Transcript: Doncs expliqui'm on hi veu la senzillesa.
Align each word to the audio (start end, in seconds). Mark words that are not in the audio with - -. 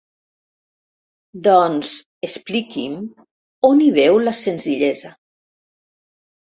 Doncs 1.49 1.91
expliqui'm 2.29 2.97
on 3.73 3.87
hi 3.87 3.93
veu 4.01 4.21
la 4.27 4.37
senzillesa. 4.45 5.17